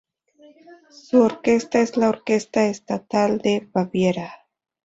[0.89, 4.47] Su orquesta es la Orquesta Estatal de Baviera.